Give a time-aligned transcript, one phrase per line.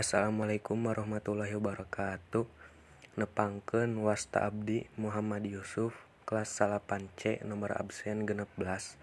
[0.00, 2.48] Assalamualaikum warahmatullahi wabarakatuh.
[3.20, 5.92] Nepangken wasta Abdi Muhammad Yusuf
[6.24, 8.96] kelas salapan C nomor absen genep belas.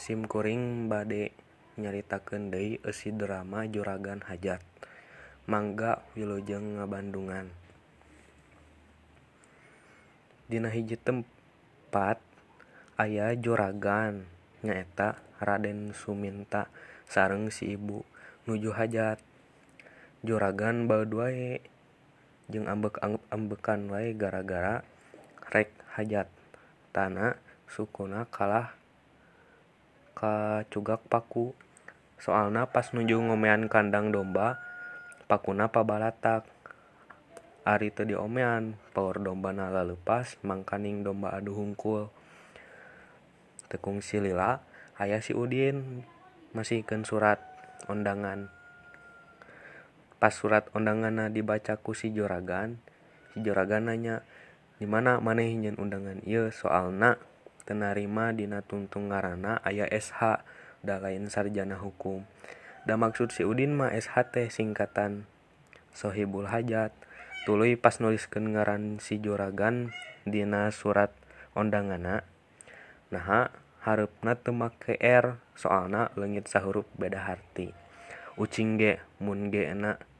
[0.00, 1.28] SIMkuring badde
[1.76, 4.64] nyaritaken Dei esi drama juragan hajat.
[5.44, 7.52] Mangga Wilujeng ngabandungan.
[10.48, 12.16] Dina hiji tempat
[12.96, 14.24] ayah juragan
[14.64, 16.72] nyaeta Raden Suminta
[17.04, 18.08] sareng si ibu
[18.48, 19.33] nuju hajat.
[20.24, 21.60] Juragan baeud wae.
[22.48, 24.84] Jeung ambek-ambekan wae gara-gara
[25.48, 28.76] rek hajatana sukuna kalah
[30.16, 31.52] kacugak paku.
[32.20, 34.60] Soalna pas nuju ngomean kandang domba
[35.28, 36.48] pakuna pabalatak.
[37.64, 42.12] Ari teu diomean paur dombana laleupas mangkaning domba adu hungkul.
[43.72, 44.60] Teu kungsi lila
[45.00, 46.04] aya si Udin
[46.52, 47.40] masihkeun surat
[47.88, 48.52] ondangan
[50.24, 52.80] pas surat undangan dibacaku si Joragan
[53.36, 54.24] si Joragan nanya
[54.80, 56.24] dimana manehnyen undangan?
[56.24, 57.20] I soalna
[57.68, 60.40] tenarima Dina tungtung ngaana ayah SH
[60.80, 62.24] da lain sarjana hukum.
[62.88, 65.28] Dan maksud si Udin mah SHT singkatan
[65.92, 66.96] Shohibul Hajat.
[67.44, 69.92] Tulu pas nulis kengaran si Joragan
[70.24, 71.12] Dina surat
[71.52, 72.24] undangana
[73.12, 73.52] nah
[73.84, 77.76] harapna temak ke R soalna legit sahuruf beda harti.
[78.40, 80.13] Ucing ge mun ge enak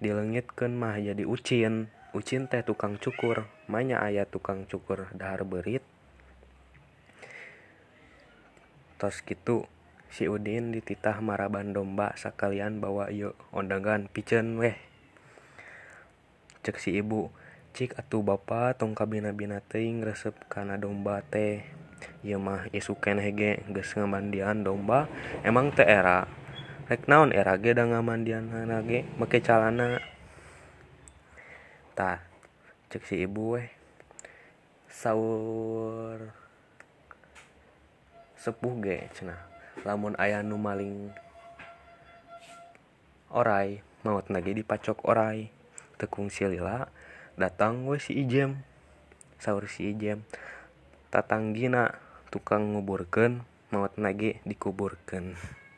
[0.00, 1.92] dileungitkeun mah jadi ucin.
[2.10, 5.84] Ucin teh tukang cukur manya aya tukang cukur dahar beurit.
[8.98, 9.70] Tos kitu
[10.10, 14.74] si Udin dititah maraban domba sakalian bawa ieu ondangan piceun weh.
[16.66, 17.30] Ceuk si ibu
[17.70, 21.62] cik atuh bapa tong kabina-bina teuing resep kana domba teh.
[22.26, 25.06] Ieu mah isu keneh ge geus ngamandian domba
[25.46, 26.26] emang teu era
[26.90, 30.02] rek naon era ge da ngamandianana ge make calana.
[31.94, 32.18] Tah
[32.90, 33.70] ceuk si ibu weh
[34.90, 36.34] saur
[38.34, 39.38] sepuh ge cenah
[39.86, 41.14] lamun aya nu maling
[43.30, 45.46] oray maotna ge dipacok oray
[45.94, 46.90] teu kungsi lila
[47.38, 48.66] datang we si Ijem.
[49.38, 50.26] Saur si Ijem.
[51.14, 51.94] Tatanggina
[52.34, 55.38] tukang nguburkeun maotna ge dikuburkeun